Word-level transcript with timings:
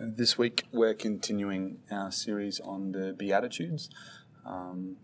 This 0.00 0.38
week 0.38 0.62
we're 0.70 0.94
continuing 0.94 1.78
our 1.90 2.12
series 2.12 2.60
on 2.60 2.92
the 2.92 3.12
Beatitudes. 3.18 3.90
Um, 4.46 4.94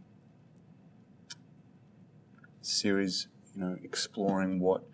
series, 2.62 3.26
you 3.56 3.60
know, 3.60 3.76
exploring 3.82 4.60
what 4.60 4.84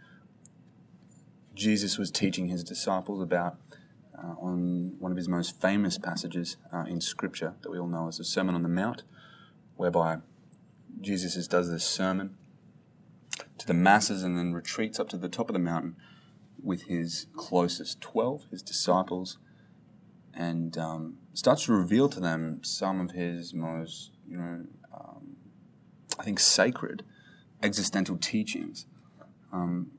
Jesus 1.54 1.98
was 1.98 2.10
teaching 2.10 2.48
his 2.48 2.64
disciples 2.64 3.20
about 3.20 3.58
uh, 4.16 4.36
on 4.40 4.94
one 4.98 5.12
of 5.12 5.18
his 5.18 5.28
most 5.28 5.60
famous 5.60 5.98
passages 5.98 6.56
uh, 6.72 6.84
in 6.88 7.02
Scripture 7.02 7.56
that 7.60 7.70
we 7.70 7.78
all 7.78 7.86
know 7.86 8.08
as 8.08 8.16
the 8.16 8.24
Sermon 8.24 8.54
on 8.54 8.62
the 8.62 8.70
Mount, 8.70 9.02
whereby 9.76 10.16
Jesus 10.98 11.46
does 11.46 11.70
this 11.70 11.84
sermon 11.84 12.38
to 13.58 13.66
the 13.66 13.74
masses 13.74 14.22
and 14.22 14.38
then 14.38 14.54
retreats 14.54 14.98
up 14.98 15.10
to 15.10 15.18
the 15.18 15.28
top 15.28 15.50
of 15.50 15.52
the 15.52 15.58
mountain 15.58 15.94
with 16.62 16.84
his 16.84 17.26
closest 17.36 18.00
12, 18.00 18.46
his 18.50 18.62
disciples, 18.62 19.36
and 20.34 20.76
um, 20.78 21.18
starts 21.34 21.64
to 21.64 21.72
reveal 21.72 22.08
to 22.08 22.20
them 22.20 22.60
some 22.62 23.00
of 23.00 23.12
his 23.12 23.52
most, 23.54 24.12
you 24.28 24.36
know, 24.36 24.64
um, 24.94 25.36
I 26.18 26.22
think 26.22 26.38
sacred 26.40 27.04
existential 27.62 28.16
teachings. 28.16 28.86
Um, 29.52 29.92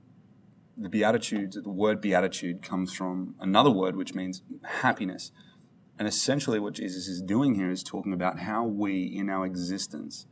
the 0.78 0.90
Beatitudes, 0.90 1.58
the 1.62 1.70
word 1.70 2.02
beatitude 2.02 2.62
comes 2.62 2.94
from 2.94 3.36
another 3.40 3.70
word 3.70 3.96
which 3.96 4.14
means 4.14 4.42
happiness. 4.64 5.32
And 6.00 6.08
essentially, 6.08 6.60
what 6.60 6.74
Jesus 6.74 7.08
is 7.08 7.22
doing 7.22 7.54
here 7.54 7.70
is 7.70 7.84
talking 7.84 8.14
about 8.14 8.40
how 8.40 8.64
we, 8.64 9.04
in 9.04 9.30
our 9.30 9.46
existence, 9.46 10.26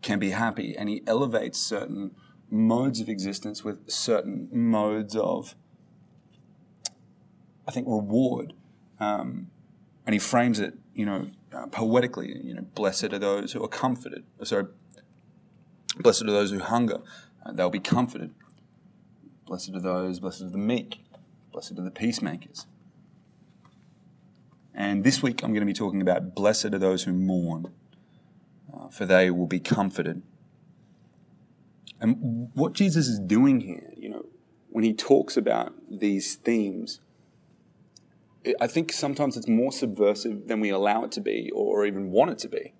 can 0.00 0.18
be 0.18 0.30
happy. 0.30 0.74
And 0.74 0.88
he 0.88 1.02
elevates 1.06 1.58
certain 1.58 2.12
modes 2.48 3.00
of 3.00 3.08
existence 3.10 3.62
with 3.62 3.90
certain 3.90 4.48
modes 4.50 5.14
of, 5.14 5.54
I 7.66 7.70
think, 7.70 7.86
reward. 7.86 8.52
Um, 8.98 9.50
and 10.06 10.14
he 10.14 10.18
frames 10.18 10.58
it, 10.60 10.74
you 10.94 11.06
know, 11.06 11.30
uh, 11.52 11.66
poetically. 11.66 12.36
You 12.42 12.54
know, 12.54 12.62
blessed 12.74 13.12
are 13.12 13.18
those 13.18 13.52
who 13.52 13.62
are 13.62 13.68
comforted. 13.68 14.24
Sorry, 14.42 14.66
blessed 15.98 16.22
are 16.22 16.32
those 16.32 16.50
who 16.50 16.58
hunger; 16.58 16.98
uh, 17.44 17.52
they'll 17.52 17.70
be 17.70 17.80
comforted. 17.80 18.34
Blessed 19.46 19.74
are 19.74 19.80
those, 19.80 20.20
blessed 20.20 20.42
are 20.42 20.50
the 20.50 20.58
meek, 20.58 21.00
blessed 21.52 21.78
are 21.78 21.82
the 21.82 21.90
peacemakers. 21.90 22.66
And 24.74 25.02
this 25.02 25.22
week 25.22 25.42
I'm 25.42 25.50
going 25.50 25.60
to 25.60 25.66
be 25.66 25.72
talking 25.72 26.00
about 26.00 26.34
blessed 26.34 26.66
are 26.66 26.78
those 26.78 27.02
who 27.02 27.12
mourn, 27.12 27.72
uh, 28.72 28.88
for 28.88 29.04
they 29.04 29.30
will 29.30 29.46
be 29.46 29.60
comforted. 29.60 30.22
And 32.00 32.50
what 32.54 32.72
Jesus 32.72 33.08
is 33.08 33.18
doing 33.18 33.60
here, 33.60 33.92
you 33.96 34.08
know, 34.08 34.26
when 34.70 34.84
he 34.84 34.94
talks 34.94 35.36
about 35.36 35.74
these 35.90 36.36
themes, 36.36 37.00
I 38.60 38.66
think 38.66 38.92
sometimes 38.92 39.36
it's 39.36 39.48
more 39.48 39.72
subversive 39.72 40.48
than 40.48 40.60
we 40.60 40.70
allow 40.70 41.04
it 41.04 41.12
to 41.12 41.20
be 41.20 41.50
or 41.54 41.84
even 41.84 42.10
want 42.10 42.30
it 42.30 42.38
to 42.38 42.48
be. 42.48 42.74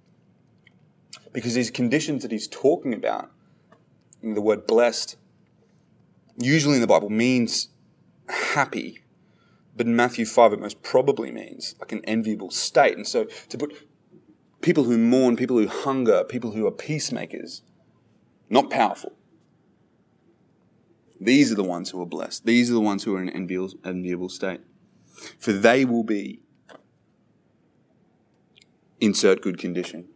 Because 1.33 1.55
these 1.55 1.71
conditions 1.71 2.23
that 2.23 2.33
he's 2.33 2.49
talking 2.49 2.95
about, 2.95 3.31
the 4.23 4.41
word 4.41 4.67
blessed, 4.67 5.17
usually 6.37 6.77
in 6.77 6.81
the 6.81 6.87
Bible 6.87 7.11
means 7.11 7.69
happy, 8.29 9.01
but 9.77 9.87
in 9.87 9.95
Matthew 9.95 10.25
5 10.25 10.55
it 10.55 10.61
most 10.61 10.83
probably 10.83 11.31
means 11.31 11.75
like 11.79 11.93
an 11.93 12.03
enviable 12.05 12.51
state. 12.51 12.97
And 12.97 13.07
so 13.07 13.25
to 13.25 13.59
put 13.59 13.75
people 14.61 14.85
who 14.85 14.99
mourn, 14.99 15.37
people 15.37 15.59
who 15.59 15.69
hunger, 15.69 16.25
people 16.25 16.53
who 16.53 16.67
are 16.67 16.73
peacemakers, 16.73 17.63
not 18.49 18.71
powerful. 18.71 19.13
These 21.21 21.53
are 21.53 21.57
the 21.57 21.65
ones 21.65 21.91
who 21.91 22.01
are 22.01 22.07
blessed. 22.07 22.47
These 22.47 22.71
are 22.71 22.75
the 22.75 22.81
ones 22.81 23.05
who 23.05 23.15
are 23.15 23.23
in 23.23 23.29
an 23.29 23.35
enviable, 23.35 23.75
enviable 23.85 24.31
state. 24.31 24.61
For 25.39 25.53
they 25.53 25.85
will 25.85 26.05
be, 26.05 26.41
insert 29.01 29.43
good 29.43 29.59
condition, 29.59 30.09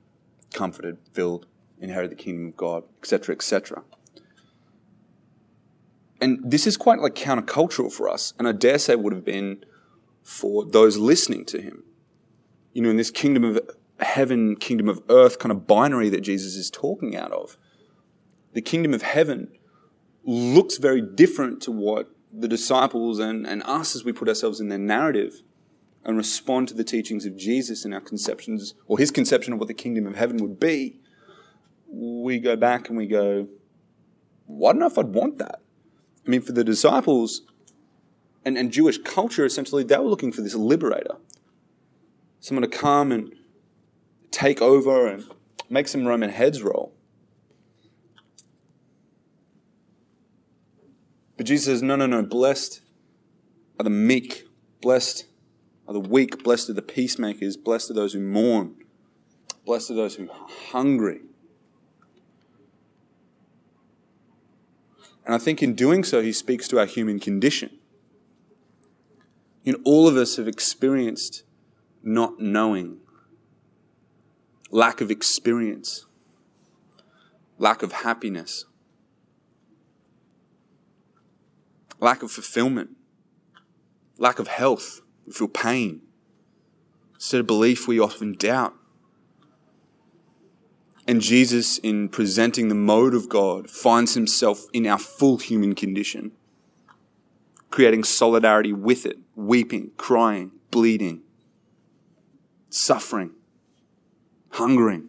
comforted, 0.53 0.99
filled, 1.13 1.47
inherit 1.81 2.11
the 2.11 2.17
kingdom 2.17 2.49
of 2.49 2.57
God, 2.57 2.85
etc., 3.01 3.35
etc. 3.35 3.83
And 6.21 6.41
this 6.43 6.67
is 6.67 6.77
quite 6.77 7.01
like 7.01 7.15
countercultural 7.15 7.93
for 7.93 8.09
us, 8.09 8.33
and 8.39 8.49
I 8.49 8.53
dare 8.53 8.79
say 8.79 8.95
would 8.95 9.13
have 9.13 9.25
been 9.25 9.65
for 10.23 10.65
those 10.65 10.97
listening 10.97 11.45
to 11.47 11.61
him. 11.61 11.85
You 12.73 12.83
know, 12.83 12.91
in 12.91 12.97
this 12.97 13.11
kingdom 13.11 13.45
of 13.45 13.61
heaven, 14.01 14.57
kingdom 14.57 14.89
of 14.89 15.03
earth 15.09 15.39
kind 15.39 15.53
of 15.53 15.67
binary 15.67 16.09
that 16.09 16.23
Jesus 16.23 16.57
is 16.57 16.71
talking 16.71 17.17
out 17.17 17.31
of 17.31 17.57
the 18.55 18.63
kingdom 18.63 18.95
of 18.95 19.03
heaven 19.03 19.49
looks 20.25 20.79
very 20.79 21.03
different 21.03 21.61
to 21.63 21.71
what 21.71 22.09
the 22.37 22.49
disciples 22.49 23.19
and, 23.19 23.47
and 23.47 23.63
us 23.65 23.95
as 23.95 24.05
we 24.05 24.13
put 24.13 24.29
ourselves 24.29 24.61
in 24.61 24.69
their 24.69 24.79
narrative 24.79 25.43
and 26.05 26.17
respond 26.17 26.69
to 26.69 26.75
the 26.75 26.85
teachings 26.85 27.25
of 27.25 27.37
Jesus 27.37 27.85
and 27.85 27.95
our 27.95 28.01
conceptions 28.01 28.75
or 28.87 28.99
his 28.99 29.11
conception 29.11 29.53
of 29.53 29.59
what 29.59 29.69
the 29.69 29.75
kingdom 29.75 30.07
of 30.07 30.17
heaven 30.17 30.39
would 30.39 30.59
be, 30.59 31.01
we 31.89 32.39
go 32.39 32.57
back 32.57 32.89
and 32.89 32.99
we 32.99 33.07
go, 33.07 33.49
well, 34.47 34.71
I 34.71 34.73
don't 34.73 34.81
know 34.81 34.87
if 34.87 34.99
I'd 34.99 35.15
want 35.15 35.39
that. 35.39 35.61
I 36.27 36.31
mean, 36.31 36.43
for 36.43 36.53
the 36.53 36.65
disciples 36.65 37.43
and, 38.45 38.59
and 38.59 38.71
Jewish 38.71 38.99
culture, 38.99 39.45
essentially, 39.45 39.85
they 39.85 39.97
were 39.97 40.05
looking 40.05 40.33
for 40.33 40.43
this 40.43 40.55
liberator, 40.55 41.17
someone 42.41 42.63
to 42.63 42.69
come 42.69 43.13
and 43.13 43.33
take 44.31 44.61
over 44.61 45.07
and 45.07 45.25
make 45.71 45.89
some 45.89 46.07
Roman 46.07 46.31
heads 46.31 46.63
roll. 46.63 46.94
But 51.37 51.47
Jesus 51.47 51.67
says, 51.67 51.83
no, 51.83 51.97
no, 51.97 52.07
no. 52.07 52.23
Blessed 52.23 52.81
are 53.79 53.85
the 53.85 53.91
meek. 53.91 54.47
Blessed 54.81 55.27
are 55.89 55.95
the 55.95 56.01
weak. 56.01 56.43
Blessed 56.45 56.71
are 56.71 56.75
the 56.75 56.83
peacemakers. 56.83 57.57
Blessed 57.57 57.91
are 57.91 57.95
those 57.95 58.13
who 58.13 58.21
mourn. 58.21 58.77
Blessed 59.67 59.91
are 59.91 59.95
those 59.95 60.15
who 60.17 60.31
are 60.31 60.49
hungry. 60.71 61.21
And 65.25 65.35
I 65.35 65.39
think 65.39 65.63
in 65.63 65.75
doing 65.75 66.05
so, 66.05 66.21
he 66.23 66.33
speaks 66.33 66.69
to 66.69 66.79
our 66.79 66.87
human 66.87 67.19
condition. 67.19 67.79
You 69.63 69.73
know, 69.73 69.79
all 69.85 70.07
of 70.07 70.17
us 70.17 70.37
have 70.37 70.47
experienced 70.47 71.43
not 72.03 72.39
knowing, 72.39 72.99
lack 74.71 75.01
of 75.01 75.11
experience, 75.11 76.05
lack 77.59 77.83
of 77.83 77.93
happiness. 77.93 78.67
Lack 82.01 82.23
of 82.23 82.31
fulfillment, 82.31 82.91
lack 84.19 84.39
of 84.39 84.49
health. 84.49 85.01
We 85.27 85.33
feel 85.33 85.49
pain. 85.49 86.03
Instead 87.15 87.41
of 87.41 87.47
belief, 87.47 87.89
we 87.89 87.99
often 87.99 88.33
doubt. 88.35 88.75
And 91.07 91.21
Jesus, 91.21 91.79
in 91.79 92.09
presenting 92.09 92.69
the 92.69 92.75
mode 92.75 93.15
of 93.15 93.29
God, 93.29 93.69
finds 93.69 94.15
himself 94.15 94.67
in 94.73 94.87
our 94.87 94.99
full 94.99 95.39
human 95.39 95.75
condition, 95.75 96.33
creating 97.71 98.05
solidarity 98.05 98.73
with 98.73 99.05
it, 99.05 99.19
weeping, 99.35 99.91
crying, 99.97 100.53
bleeding, 100.71 101.23
suffering, 102.71 103.33
hungering 104.51 105.09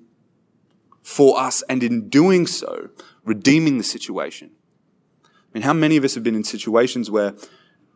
for 1.02 1.40
us, 1.40 1.64
and 1.70 1.84
in 1.84 2.10
doing 2.10 2.48
so, 2.48 2.90
redeeming 3.24 3.78
the 3.78 3.84
situation 3.84 4.52
mean, 5.56 5.64
how 5.64 5.74
many 5.74 5.96
of 5.96 6.04
us 6.04 6.16
have 6.16 6.24
been 6.24 6.36
in 6.36 6.44
situations 6.44 7.10
where 7.10 7.34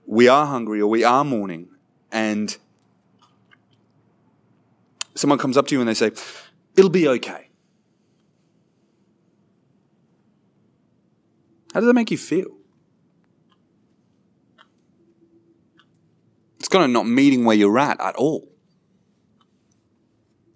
we 0.06 0.30
are 0.30 0.46
hungry 0.46 0.80
or 0.80 0.88
we 0.88 1.04
are 1.04 1.26
mourning 1.26 1.68
and 2.10 2.58
someone 5.14 5.38
comes 5.38 5.58
up 5.58 5.68
to 5.68 5.76
you 5.76 5.82
and 5.82 5.90
they 5.90 5.94
say, 5.94 6.12
It'll 6.78 6.90
be 6.90 7.08
okay. 7.10 7.50
How 11.74 11.82
does 11.82 11.88
that 11.88 11.94
make 11.94 12.12
you 12.12 12.18
feel? 12.18 12.48
It's 16.60 16.70
kind 16.70 16.86
of 16.86 16.92
not 16.92 17.08
meeting 17.08 17.44
where 17.44 17.58
you're 17.58 17.78
at 17.78 18.00
at 18.00 18.16
all. 18.16 18.48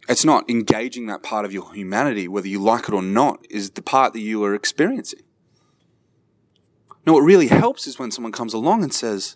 It's 0.07 0.23
not 0.23 0.49
engaging 0.49 1.07
that 1.07 1.21
part 1.21 1.43
of 1.43 1.51
your 1.51 1.73
humanity, 1.73 2.29
whether 2.29 2.47
you 2.47 2.61
like 2.61 2.87
it 2.87 2.93
or 2.93 3.01
not, 3.01 3.45
is 3.49 3.71
the 3.71 3.81
part 3.81 4.13
that 4.13 4.21
you 4.21 4.43
are 4.45 4.55
experiencing. 4.55 5.23
No, 7.05 7.13
what 7.13 7.21
really 7.21 7.47
helps 7.47 7.87
is 7.87 7.99
when 7.99 8.11
someone 8.11 8.31
comes 8.31 8.53
along 8.53 8.83
and 8.83 8.93
says, 8.93 9.35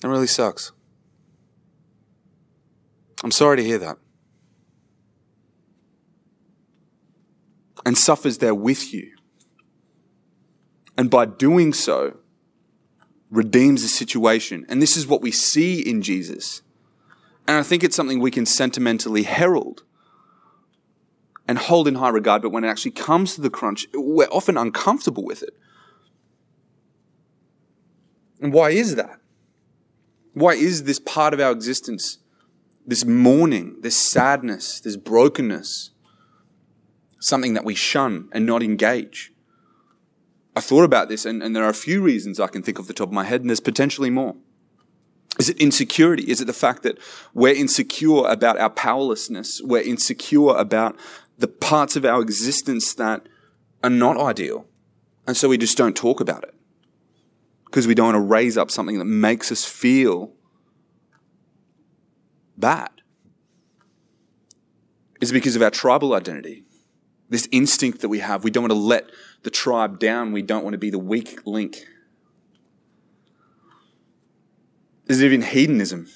That 0.00 0.08
really 0.08 0.26
sucks. 0.26 0.72
I'm 3.22 3.30
sorry 3.30 3.58
to 3.58 3.64
hear 3.64 3.78
that. 3.78 3.98
And 7.84 7.96
suffers 7.96 8.38
there 8.38 8.54
with 8.54 8.92
you. 8.92 9.14
And 10.96 11.10
by 11.10 11.24
doing 11.26 11.72
so, 11.72 12.18
redeems 13.30 13.82
the 13.82 13.88
situation. 13.88 14.66
And 14.68 14.82
this 14.82 14.96
is 14.96 15.06
what 15.06 15.22
we 15.22 15.30
see 15.30 15.80
in 15.80 16.02
Jesus. 16.02 16.62
And 17.46 17.56
I 17.56 17.62
think 17.62 17.82
it's 17.82 17.96
something 17.96 18.20
we 18.20 18.30
can 18.30 18.46
sentimentally 18.46 19.22
herald 19.22 19.82
and 21.48 21.58
hold 21.58 21.88
in 21.88 21.96
high 21.96 22.10
regard, 22.10 22.42
but 22.42 22.50
when 22.50 22.64
it 22.64 22.68
actually 22.68 22.92
comes 22.92 23.34
to 23.34 23.40
the 23.40 23.50
crunch, 23.50 23.86
we're 23.94 24.28
often 24.28 24.56
uncomfortable 24.56 25.24
with 25.24 25.42
it. 25.42 25.56
And 28.40 28.52
why 28.52 28.70
is 28.70 28.96
that? 28.96 29.20
Why 30.32 30.52
is 30.52 30.84
this 30.84 30.98
part 30.98 31.34
of 31.34 31.40
our 31.40 31.52
existence, 31.52 32.18
this 32.86 33.04
mourning, 33.04 33.76
this 33.80 33.96
sadness, 33.96 34.80
this 34.80 34.96
brokenness, 34.96 35.90
something 37.20 37.54
that 37.54 37.64
we 37.64 37.74
shun 37.74 38.28
and 38.32 38.46
not 38.46 38.62
engage? 38.62 39.32
I 40.56 40.60
thought 40.60 40.84
about 40.84 41.08
this, 41.08 41.24
and, 41.24 41.42
and 41.42 41.54
there 41.54 41.64
are 41.64 41.70
a 41.70 41.74
few 41.74 42.02
reasons 42.02 42.40
I 42.40 42.46
can 42.46 42.62
think 42.62 42.80
off 42.80 42.86
the 42.86 42.94
top 42.94 43.08
of 43.08 43.12
my 43.12 43.24
head, 43.24 43.40
and 43.40 43.50
there's 43.50 43.60
potentially 43.60 44.10
more. 44.10 44.36
Is 45.38 45.48
it 45.48 45.58
insecurity? 45.58 46.24
Is 46.24 46.40
it 46.40 46.46
the 46.46 46.52
fact 46.52 46.82
that 46.82 46.98
we're 47.34 47.54
insecure 47.54 48.26
about 48.26 48.58
our 48.58 48.70
powerlessness? 48.70 49.60
We're 49.62 49.82
insecure 49.82 50.56
about 50.56 50.96
the 51.38 51.48
parts 51.48 51.96
of 51.96 52.04
our 52.04 52.20
existence 52.20 52.94
that 52.94 53.26
are 53.82 53.90
not 53.90 54.18
ideal. 54.18 54.66
And 55.26 55.36
so 55.36 55.48
we 55.48 55.56
just 55.56 55.78
don't 55.78 55.96
talk 55.96 56.20
about 56.20 56.42
it 56.42 56.54
because 57.70 57.86
we 57.86 57.94
don't 57.94 58.06
want 58.06 58.16
to 58.16 58.20
raise 58.20 58.58
up 58.58 58.68
something 58.68 58.98
that 58.98 59.04
makes 59.04 59.52
us 59.52 59.64
feel 59.64 60.32
bad. 62.56 62.90
Is 65.20 65.30
it 65.30 65.34
because 65.34 65.54
of 65.54 65.62
our 65.62 65.70
tribal 65.70 66.14
identity? 66.14 66.64
This 67.28 67.48
instinct 67.52 68.00
that 68.00 68.08
we 68.08 68.18
have, 68.18 68.42
we 68.42 68.50
don't 68.50 68.64
want 68.64 68.72
to 68.72 68.78
let 68.78 69.04
the 69.44 69.50
tribe 69.50 70.00
down, 70.00 70.32
we 70.32 70.42
don't 70.42 70.64
want 70.64 70.74
to 70.74 70.78
be 70.78 70.90
the 70.90 70.98
weak 70.98 71.46
link. 71.46 71.84
Is 75.06 75.20
it 75.20 75.26
even 75.26 75.42
hedonism? 75.42 76.08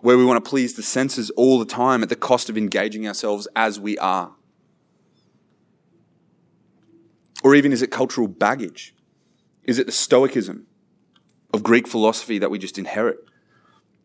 Where 0.00 0.18
we 0.18 0.24
want 0.24 0.44
to 0.44 0.48
please 0.48 0.74
the 0.74 0.82
senses 0.82 1.30
all 1.30 1.60
the 1.60 1.64
time 1.64 2.02
at 2.02 2.08
the 2.08 2.16
cost 2.16 2.50
of 2.50 2.58
engaging 2.58 3.06
ourselves 3.06 3.46
as 3.54 3.78
we 3.78 3.96
are. 3.98 4.34
Or 7.42 7.54
even 7.54 7.72
is 7.72 7.82
it 7.82 7.90
cultural 7.90 8.28
baggage? 8.28 8.94
Is 9.64 9.78
it 9.78 9.86
the 9.86 9.92
Stoicism 9.92 10.66
of 11.52 11.62
Greek 11.62 11.86
philosophy 11.86 12.38
that 12.38 12.50
we 12.50 12.58
just 12.58 12.78
inherit? 12.78 13.18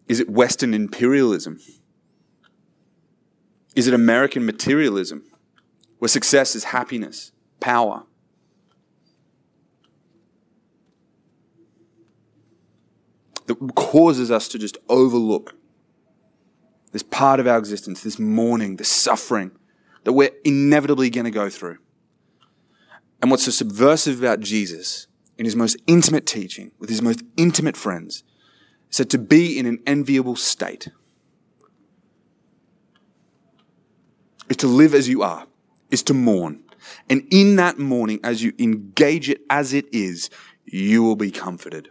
Is 0.07 0.19
it 0.19 0.29
Western 0.29 0.73
imperialism? 0.73 1.59
Is 3.75 3.87
it 3.87 3.93
American 3.93 4.45
materialism, 4.45 5.23
where 5.99 6.09
success 6.09 6.55
is 6.55 6.65
happiness, 6.65 7.31
power? 7.59 8.03
That 13.45 13.75
causes 13.75 14.31
us 14.31 14.47
to 14.49 14.59
just 14.59 14.77
overlook 14.89 15.55
this 16.91 17.03
part 17.03 17.39
of 17.39 17.47
our 17.47 17.57
existence, 17.57 18.01
this 18.01 18.17
mourning, 18.17 18.77
this 18.77 18.89
suffering 18.89 19.51
that 20.03 20.13
we're 20.13 20.31
inevitably 20.43 21.09
going 21.09 21.25
to 21.25 21.31
go 21.31 21.49
through. 21.49 21.77
And 23.21 23.31
what's 23.31 23.45
so 23.45 23.51
subversive 23.51 24.19
about 24.19 24.39
Jesus 24.39 25.07
in 25.37 25.45
his 25.45 25.55
most 25.55 25.77
intimate 25.87 26.25
teaching 26.25 26.71
with 26.79 26.89
his 26.89 27.01
most 27.01 27.23
intimate 27.35 27.77
friends 27.77 28.23
is 28.89 28.97
that 28.97 29.09
to 29.09 29.17
be 29.17 29.57
in 29.57 29.65
an 29.65 29.79
enviable 29.85 30.35
state 30.35 30.89
is 34.49 34.57
to 34.57 34.67
live 34.67 34.93
as 34.93 35.09
you 35.09 35.23
are, 35.23 35.47
is 35.91 36.03
to 36.03 36.13
mourn. 36.13 36.63
And 37.09 37.27
in 37.31 37.57
that 37.57 37.77
mourning, 37.77 38.19
as 38.23 38.43
you 38.43 38.53
engage 38.57 39.29
it 39.29 39.41
as 39.49 39.73
it 39.73 39.85
is, 39.91 40.29
you 40.65 41.03
will 41.03 41.15
be 41.15 41.31
comforted. 41.31 41.89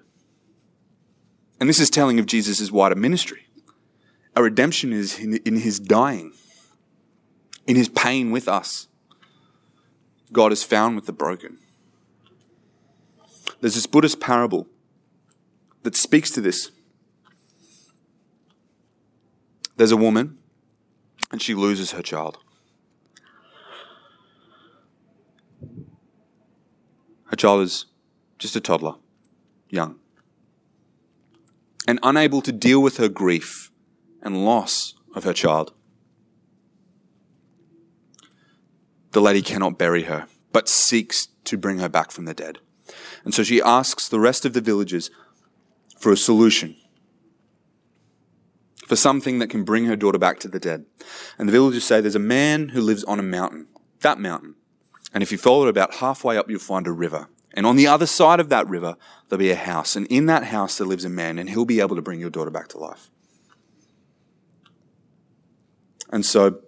And 1.61 1.69
this 1.69 1.81
is 1.81 1.91
telling 1.91 2.19
of 2.19 2.27
Jesus' 2.27 2.71
wider 2.71 2.95
ministry. 2.95 3.47
Our 4.35 4.45
redemption 4.45 4.93
is 4.93 5.19
in, 5.19 5.37
in 5.39 5.57
his 5.57 5.81
dying, 5.81 6.33
in 7.67 7.77
his 7.77 7.89
pain 7.89 8.31
with 8.31 8.49
us. 8.49 8.89
God 10.33 10.53
is 10.53 10.65
found 10.65 10.97
with 10.97 11.07
the 11.07 11.13
broken. 11.13 11.59
There's 13.61 13.75
this 13.75 13.87
Buddhist 13.87 14.21
parable 14.21 14.67
that 15.83 15.97
speaks 15.97 16.31
to 16.33 16.41
this. 16.41 16.71
There's 19.77 19.93
a 19.93 19.97
woman, 19.97 20.39
and 21.31 21.41
she 21.41 21.55
loses 21.55 21.93
her 21.93 22.03
child. 22.03 22.39
Her 27.27 27.37
child 27.37 27.63
is 27.63 27.87
just 28.39 28.57
a 28.57 28.61
toddler, 28.61 28.95
young. 29.69 29.97
And 31.89 31.99
unable 32.03 32.41
to 32.43 32.53
deal 32.53 32.83
with 32.83 32.97
her 32.97 33.09
grief 33.09 33.71
and 34.23 34.45
loss 34.45 34.95
of 35.15 35.25
her 35.25 35.33
child, 35.33 35.73
the 39.17 39.23
lady 39.23 39.41
cannot 39.41 39.79
bury 39.79 40.03
her, 40.03 40.27
but 40.53 40.69
seeks 40.69 41.29
to 41.45 41.57
bring 41.57 41.79
her 41.79 41.89
back 41.89 42.11
from 42.11 42.27
the 42.27 42.35
dead. 42.35 42.59
And 43.25 43.33
so 43.33 43.43
she 43.43 43.63
asks 43.63 44.11
the 44.11 44.21
rest 44.21 44.45
of 44.45 44.53
the 44.53 44.61
villagers 44.61 45.11
for 45.99 46.13
a 46.13 46.19
solution, 46.19 46.77
for 48.87 48.95
something 48.95 49.39
that 49.39 49.49
can 49.49 49.65
bring 49.65 49.87
her 49.87 49.97
daughter 49.97 50.19
back 50.19 50.39
to 50.41 50.49
the 50.49 50.61
dead. 50.61 50.85
And 51.39 51.49
the 51.49 51.53
villagers 51.53 51.85
say 51.85 52.03
there's 52.03 52.15
a 52.15 52.19
man 52.19 52.69
who 52.69 52.83
lives 52.83 53.05
on 53.05 53.19
a 53.19 53.23
mountain, 53.23 53.69
that 54.01 54.21
mountain. 54.21 54.57
And 55.15 55.23
if 55.23 55.33
you 55.33 55.39
follow 55.39 55.67
it 55.67 55.71
about 55.71 55.95
halfway 55.95 56.37
up, 56.37 56.51
you'll 56.51 56.61
find 56.61 56.87
a 56.87 56.93
river. 56.93 57.29
And 57.55 57.65
on 57.65 57.77
the 57.77 57.87
other 57.87 58.05
side 58.05 58.39
of 58.39 58.51
that 58.51 58.69
river, 58.69 58.97
there'll 59.31 59.41
be 59.41 59.51
a 59.51 59.57
house. 59.57 59.97
And 59.97 60.07
in 60.09 60.27
that 60.27 60.45
house, 60.45 60.77
there 60.77 60.87
lives 60.87 61.07
a 61.07 61.09
man, 61.09 61.39
and 61.39 61.49
he'll 61.49 61.65
be 61.65 61.81
able 61.81 61.97
to 61.97 62.03
bring 62.03 62.21
your 62.21 62.29
daughter 62.29 62.51
back 62.51 62.69
to 62.69 62.79
life. 62.79 63.09
And 66.13 66.27
so 66.27 66.61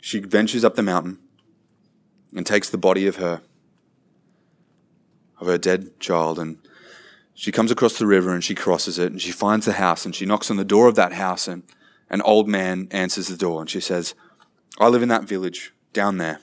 she 0.00 0.20
ventures 0.20 0.64
up 0.64 0.76
the 0.76 0.82
mountain 0.84 1.18
and 2.34 2.46
takes 2.46 2.68
the 2.68 2.78
body 2.78 3.06
of 3.06 3.16
her, 3.16 3.42
of 5.40 5.46
her 5.46 5.58
dead 5.58 5.98
child, 6.00 6.38
and 6.38 6.58
she 7.34 7.50
comes 7.50 7.70
across 7.70 7.98
the 7.98 8.06
river 8.06 8.32
and 8.32 8.44
she 8.44 8.54
crosses 8.54 8.98
it 8.98 9.10
and 9.10 9.20
she 9.20 9.32
finds 9.32 9.66
the 9.66 9.72
house 9.72 10.04
and 10.04 10.14
she 10.14 10.24
knocks 10.24 10.50
on 10.50 10.56
the 10.56 10.64
door 10.64 10.86
of 10.86 10.94
that 10.94 11.12
house 11.12 11.48
and 11.48 11.64
an 12.08 12.22
old 12.22 12.48
man 12.48 12.86
answers 12.92 13.26
the 13.26 13.36
door 13.36 13.60
and 13.60 13.68
she 13.68 13.80
says, 13.80 14.14
I 14.78 14.88
live 14.88 15.02
in 15.02 15.08
that 15.08 15.24
village 15.24 15.74
down 15.92 16.18
there, 16.18 16.40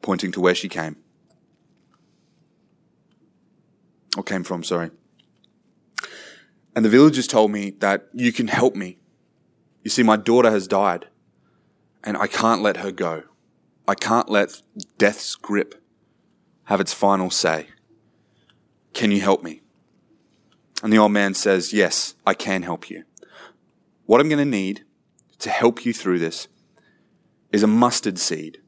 pointing 0.00 0.30
to 0.32 0.40
where 0.40 0.54
she 0.54 0.68
came. 0.68 0.96
Or 4.16 4.22
came 4.22 4.44
from, 4.44 4.62
sorry. 4.62 4.90
And 6.76 6.84
the 6.84 6.90
villagers 6.90 7.26
told 7.26 7.50
me 7.50 7.70
that 7.80 8.08
you 8.12 8.32
can 8.32 8.48
help 8.48 8.76
me. 8.76 8.98
You 9.82 9.90
see, 9.90 10.02
my 10.02 10.16
daughter 10.16 10.50
has 10.50 10.68
died 10.68 11.06
and 12.04 12.16
I 12.16 12.26
can't 12.26 12.62
let 12.62 12.78
her 12.78 12.92
go. 12.92 13.24
I 13.86 13.94
can't 13.94 14.28
let 14.28 14.62
death's 14.98 15.34
grip 15.34 15.82
have 16.64 16.80
its 16.80 16.92
final 16.92 17.30
say. 17.30 17.68
Can 18.94 19.10
you 19.10 19.20
help 19.20 19.42
me? 19.42 19.62
And 20.82 20.92
the 20.92 20.98
old 20.98 21.12
man 21.12 21.34
says, 21.34 21.72
Yes, 21.72 22.14
I 22.26 22.34
can 22.34 22.62
help 22.62 22.90
you. 22.90 23.04
What 24.06 24.20
I'm 24.20 24.28
going 24.28 24.38
to 24.38 24.44
need 24.44 24.84
to 25.38 25.50
help 25.50 25.84
you 25.84 25.92
through 25.92 26.18
this 26.18 26.48
is 27.52 27.62
a 27.62 27.68
mustard 27.68 28.18
seed 28.18 28.58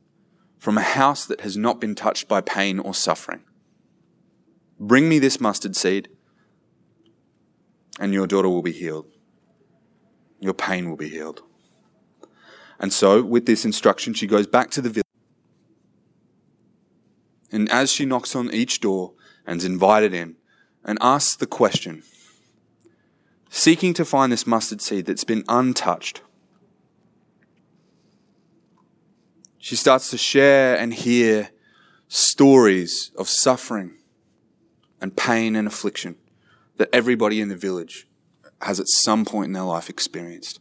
from 0.58 0.78
a 0.78 0.82
house 0.82 1.26
that 1.26 1.42
has 1.42 1.56
not 1.56 1.80
been 1.80 1.94
touched 1.94 2.28
by 2.28 2.40
pain 2.40 2.78
or 2.78 2.94
suffering. 2.94 3.44
Bring 4.80 5.08
me 5.08 5.18
this 5.18 5.40
mustard 5.40 5.76
seed, 5.76 6.08
and 8.00 8.12
your 8.12 8.26
daughter 8.26 8.48
will 8.48 8.62
be 8.62 8.72
healed. 8.72 9.06
Your 10.40 10.54
pain 10.54 10.88
will 10.88 10.96
be 10.96 11.08
healed. 11.08 11.42
And 12.78 12.92
so, 12.92 13.22
with 13.22 13.46
this 13.46 13.64
instruction, 13.64 14.14
she 14.14 14.26
goes 14.26 14.46
back 14.46 14.70
to 14.72 14.80
the 14.80 14.90
village. 14.90 15.03
And 17.54 17.70
as 17.70 17.92
she 17.92 18.04
knocks 18.04 18.34
on 18.34 18.52
each 18.52 18.80
door 18.80 19.12
and 19.46 19.60
is 19.60 19.64
invited 19.64 20.12
in 20.12 20.34
and 20.84 20.98
asks 21.00 21.36
the 21.36 21.46
question, 21.46 22.02
seeking 23.48 23.94
to 23.94 24.04
find 24.04 24.32
this 24.32 24.44
mustard 24.44 24.82
seed 24.82 25.06
that's 25.06 25.22
been 25.22 25.44
untouched, 25.48 26.20
she 29.56 29.76
starts 29.76 30.10
to 30.10 30.18
share 30.18 30.76
and 30.76 30.92
hear 30.92 31.50
stories 32.08 33.12
of 33.16 33.28
suffering 33.28 33.98
and 35.00 35.16
pain 35.16 35.54
and 35.54 35.68
affliction 35.68 36.16
that 36.76 36.88
everybody 36.92 37.40
in 37.40 37.50
the 37.50 37.56
village 37.56 38.08
has 38.62 38.80
at 38.80 38.88
some 38.88 39.24
point 39.24 39.46
in 39.46 39.52
their 39.52 39.62
life 39.62 39.88
experienced. 39.88 40.58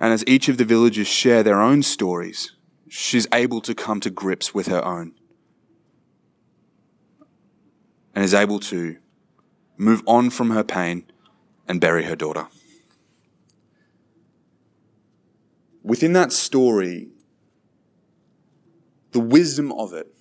And 0.00 0.14
as 0.14 0.24
each 0.26 0.48
of 0.48 0.56
the 0.56 0.64
villagers 0.64 1.08
share 1.08 1.42
their 1.42 1.60
own 1.60 1.82
stories, 1.82 2.52
she's 2.88 3.26
able 3.32 3.60
to 3.60 3.74
come 3.74 4.00
to 4.00 4.10
grips 4.10 4.54
with 4.54 4.66
her 4.66 4.84
own 4.84 5.12
and 8.14 8.24
is 8.24 8.34
able 8.34 8.58
to 8.58 8.96
move 9.76 10.02
on 10.06 10.30
from 10.30 10.50
her 10.50 10.64
pain 10.64 11.04
and 11.68 11.80
bury 11.80 12.04
her 12.04 12.16
daughter. 12.16 12.48
Within 15.82 16.12
that 16.14 16.32
story, 16.32 17.08
the 19.12 19.20
wisdom 19.20 19.72
of 19.72 19.92
it 19.92 20.14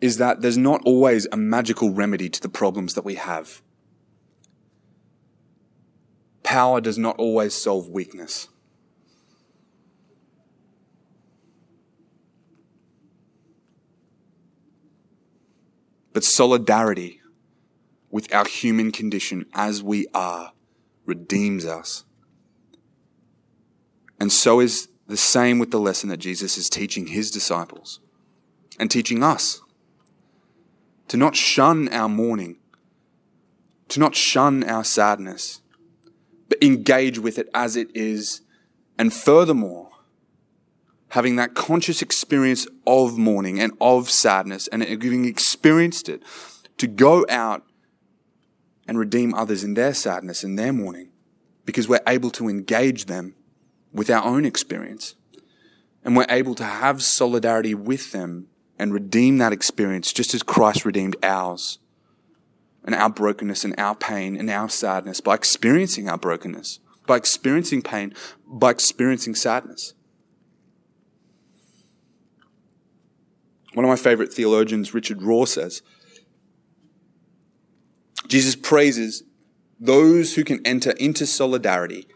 is 0.00 0.16
that 0.16 0.40
there's 0.40 0.58
not 0.58 0.80
always 0.84 1.26
a 1.30 1.36
magical 1.36 1.90
remedy 1.90 2.28
to 2.28 2.40
the 2.40 2.48
problems 2.48 2.94
that 2.94 3.04
we 3.04 3.14
have. 3.14 3.62
Power 6.42 6.80
does 6.80 6.98
not 6.98 7.16
always 7.16 7.54
solve 7.54 7.88
weakness. 7.88 8.48
But 16.12 16.24
solidarity 16.24 17.20
with 18.10 18.32
our 18.34 18.46
human 18.46 18.90
condition 18.90 19.46
as 19.54 19.82
we 19.82 20.06
are 20.12 20.52
redeems 21.06 21.64
us. 21.64 22.04
And 24.18 24.32
so 24.32 24.60
is 24.60 24.88
the 25.06 25.16
same 25.16 25.58
with 25.58 25.70
the 25.70 25.80
lesson 25.80 26.08
that 26.10 26.18
Jesus 26.18 26.56
is 26.56 26.68
teaching 26.68 27.08
his 27.08 27.30
disciples 27.30 28.00
and 28.78 28.90
teaching 28.90 29.22
us 29.22 29.60
to 31.08 31.16
not 31.16 31.34
shun 31.34 31.88
our 31.88 32.08
mourning, 32.08 32.56
to 33.88 33.98
not 33.98 34.14
shun 34.14 34.62
our 34.64 34.84
sadness, 34.84 35.62
but 36.48 36.62
engage 36.62 37.18
with 37.18 37.38
it 37.38 37.48
as 37.54 37.76
it 37.76 37.88
is. 37.94 38.42
And 38.98 39.12
furthermore, 39.12 39.89
having 41.10 41.36
that 41.36 41.54
conscious 41.54 42.02
experience 42.02 42.66
of 42.86 43.18
mourning 43.18 43.60
and 43.60 43.72
of 43.80 44.10
sadness 44.10 44.68
and 44.68 44.82
having 44.82 45.24
experienced 45.24 46.08
it, 46.08 46.22
to 46.78 46.86
go 46.86 47.26
out 47.28 47.64
and 48.88 48.98
redeem 48.98 49.34
others 49.34 49.62
in 49.62 49.74
their 49.74 49.94
sadness 49.94 50.42
and 50.42 50.58
their 50.58 50.72
mourning 50.72 51.10
because 51.64 51.88
we're 51.88 52.00
able 52.06 52.30
to 52.30 52.48
engage 52.48 53.04
them 53.04 53.34
with 53.92 54.10
our 54.10 54.24
own 54.24 54.44
experience. 54.44 55.14
And 56.02 56.16
we're 56.16 56.26
able 56.30 56.54
to 56.54 56.64
have 56.64 57.02
solidarity 57.02 57.74
with 57.74 58.12
them 58.12 58.48
and 58.78 58.94
redeem 58.94 59.38
that 59.38 59.52
experience 59.52 60.12
just 60.12 60.32
as 60.32 60.42
Christ 60.42 60.84
redeemed 60.84 61.16
ours 61.22 61.78
and 62.84 62.94
our 62.94 63.10
brokenness 63.10 63.64
and 63.64 63.74
our 63.78 63.94
pain 63.94 64.36
and 64.36 64.48
our 64.48 64.68
sadness 64.68 65.20
by 65.20 65.34
experiencing 65.34 66.08
our 66.08 66.16
brokenness, 66.16 66.78
by 67.06 67.16
experiencing 67.16 67.82
pain, 67.82 68.14
by 68.46 68.70
experiencing 68.70 69.34
sadness. 69.34 69.94
One 73.74 73.84
of 73.84 73.88
my 73.88 73.96
favorite 73.96 74.32
theologians, 74.32 74.94
Richard 74.94 75.18
Rohr, 75.20 75.46
says 75.46 75.82
Jesus 78.26 78.56
praises 78.56 79.22
those 79.78 80.34
who 80.34 80.44
can 80.44 80.64
enter 80.66 80.90
into 80.92 81.26
solidarity 81.26 82.06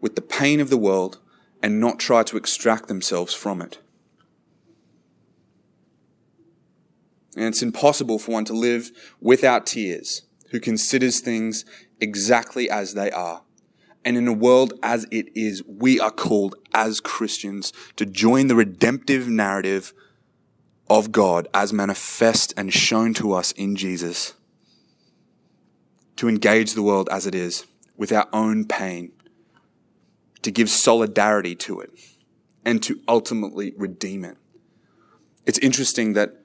with 0.00 0.14
the 0.14 0.22
pain 0.22 0.60
of 0.60 0.70
the 0.70 0.76
world 0.76 1.18
and 1.62 1.80
not 1.80 1.98
try 1.98 2.22
to 2.22 2.36
extract 2.36 2.88
themselves 2.88 3.32
from 3.32 3.62
it. 3.62 3.78
And 7.36 7.46
it's 7.46 7.62
impossible 7.62 8.18
for 8.18 8.32
one 8.32 8.44
to 8.44 8.52
live 8.52 8.90
without 9.20 9.66
tears 9.66 10.22
who 10.50 10.60
considers 10.60 11.20
things 11.20 11.64
exactly 12.00 12.70
as 12.70 12.94
they 12.94 13.10
are. 13.10 13.42
And 14.04 14.16
in 14.16 14.28
a 14.28 14.32
world 14.32 14.74
as 14.82 15.06
it 15.10 15.28
is, 15.34 15.62
we 15.66 15.98
are 15.98 16.10
called 16.10 16.54
as 16.74 17.00
Christians 17.00 17.72
to 17.96 18.04
join 18.04 18.48
the 18.48 18.54
redemptive 18.54 19.26
narrative 19.26 19.94
of 20.88 21.12
God 21.12 21.48
as 21.54 21.72
manifest 21.72 22.52
and 22.56 22.72
shown 22.72 23.14
to 23.14 23.32
us 23.32 23.52
in 23.52 23.76
Jesus. 23.76 24.34
To 26.16 26.28
engage 26.28 26.74
the 26.74 26.82
world 26.82 27.08
as 27.10 27.26
it 27.26 27.34
is 27.34 27.66
with 27.96 28.12
our 28.12 28.28
own 28.32 28.66
pain, 28.66 29.12
to 30.42 30.50
give 30.50 30.68
solidarity 30.68 31.54
to 31.54 31.80
it, 31.80 31.90
and 32.64 32.82
to 32.82 33.00
ultimately 33.08 33.72
redeem 33.76 34.24
it. 34.24 34.36
It's 35.46 35.58
interesting 35.58 36.14
that 36.14 36.42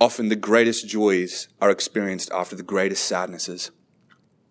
often 0.00 0.28
the 0.28 0.36
greatest 0.36 0.86
joys 0.86 1.48
are 1.60 1.70
experienced 1.70 2.30
after 2.32 2.56
the 2.56 2.62
greatest 2.62 3.04
sadnesses. 3.04 3.70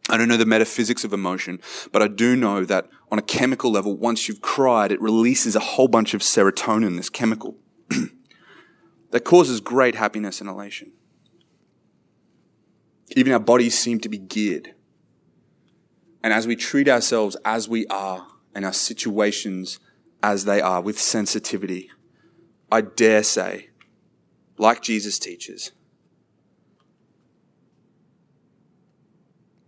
I 0.09 0.17
don't 0.17 0.27
know 0.27 0.37
the 0.37 0.45
metaphysics 0.45 1.03
of 1.03 1.13
emotion, 1.13 1.59
but 1.91 2.01
I 2.01 2.07
do 2.07 2.35
know 2.35 2.63
that 2.65 2.89
on 3.11 3.17
a 3.17 3.23
chemical 3.23 3.71
level, 3.71 3.95
once 3.95 4.27
you've 4.27 4.41
cried, 4.41 4.91
it 4.91 5.01
releases 5.01 5.55
a 5.55 5.61
whole 5.61 5.87
bunch 5.87 6.13
of 6.13 6.21
serotonin, 6.21 6.97
this 6.97 7.09
chemical, 7.09 7.57
that 9.15 9.23
causes 9.23 9.61
great 9.61 9.95
happiness 9.95 10.41
and 10.41 10.49
elation. 10.49 10.91
Even 13.15 13.31
our 13.31 13.39
bodies 13.39 13.79
seem 13.79 13.97
to 14.01 14.09
be 14.09 14.17
geared. 14.17 14.75
And 16.21 16.33
as 16.33 16.45
we 16.45 16.57
treat 16.57 16.89
ourselves 16.89 17.37
as 17.45 17.69
we 17.69 17.87
are 17.87 18.27
and 18.53 18.65
our 18.65 18.73
situations 18.73 19.79
as 20.21 20.43
they 20.43 20.59
are 20.59 20.81
with 20.81 20.99
sensitivity, 20.99 21.89
I 22.69 22.81
dare 22.81 23.23
say 23.23 23.69
like 24.57 24.81
Jesus 24.81 25.17
teaches. 25.17 25.71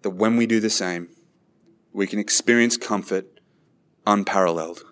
That 0.02 0.10
when 0.10 0.36
we 0.36 0.46
do 0.46 0.60
the 0.60 0.70
same, 0.70 1.08
we 1.94 2.06
can 2.06 2.20
experience 2.20 2.76
comfort 2.76 3.40
unparalleled. 4.06 4.84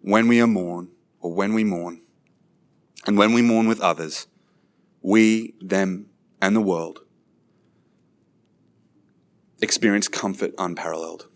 When 0.00 0.26
we 0.26 0.40
are 0.40 0.48
mourn, 0.48 0.88
or 1.20 1.32
when 1.32 1.54
we 1.54 1.62
mourn, 1.62 2.01
and 3.06 3.18
when 3.18 3.32
we 3.32 3.42
mourn 3.42 3.66
with 3.66 3.80
others, 3.80 4.26
we, 5.02 5.54
them, 5.60 6.06
and 6.40 6.54
the 6.54 6.60
world 6.60 7.00
experience 9.62 10.08
comfort 10.08 10.52
unparalleled. 10.58 11.28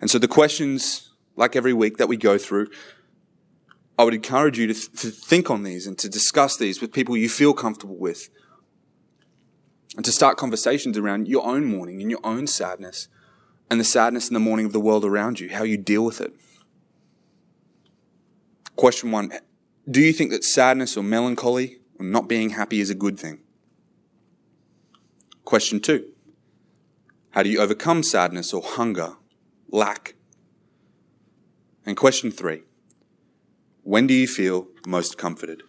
And 0.00 0.08
so 0.08 0.18
the 0.18 0.28
questions, 0.28 1.12
like 1.36 1.56
every 1.56 1.72
week 1.72 1.96
that 1.98 2.08
we 2.08 2.16
go 2.16 2.38
through, 2.38 2.68
I 3.98 4.04
would 4.04 4.14
encourage 4.14 4.58
you 4.58 4.68
to, 4.68 4.74
th- 4.74 4.92
to 5.00 5.10
think 5.10 5.50
on 5.50 5.64
these 5.64 5.86
and 5.86 5.98
to 5.98 6.08
discuss 6.08 6.56
these 6.56 6.80
with 6.80 6.92
people 6.92 7.16
you 7.16 7.28
feel 7.28 7.52
comfortable 7.52 7.96
with. 7.96 8.28
And 9.96 10.04
to 10.04 10.12
start 10.12 10.36
conversations 10.36 10.96
around 10.96 11.28
your 11.28 11.44
own 11.44 11.64
mourning 11.64 12.00
and 12.00 12.10
your 12.10 12.20
own 12.24 12.46
sadness 12.46 13.08
and 13.70 13.78
the 13.78 13.84
sadness 13.84 14.28
and 14.28 14.34
the 14.34 14.40
mourning 14.40 14.66
of 14.66 14.72
the 14.72 14.80
world 14.80 15.04
around 15.04 15.38
you, 15.38 15.50
how 15.50 15.62
you 15.62 15.76
deal 15.76 16.04
with 16.04 16.20
it. 16.20 16.32
Question 18.76 19.12
one 19.12 19.32
Do 19.90 20.00
you 20.00 20.12
think 20.12 20.30
that 20.30 20.44
sadness 20.44 20.96
or 20.96 21.02
melancholy 21.02 21.78
or 21.98 22.06
not 22.06 22.26
being 22.26 22.50
happy 22.50 22.80
is 22.80 22.88
a 22.88 22.94
good 22.94 23.18
thing? 23.18 23.40
Question 25.44 25.80
two 25.80 26.06
How 27.30 27.42
do 27.42 27.50
you 27.50 27.60
overcome 27.60 28.02
sadness 28.02 28.54
or 28.54 28.62
hunger, 28.62 29.16
lack? 29.70 30.14
And 31.84 31.96
question 31.96 32.30
three 32.30 32.62
when 33.82 34.06
do 34.06 34.14
you 34.14 34.26
feel 34.26 34.68
most 34.86 35.18
comforted? 35.18 35.62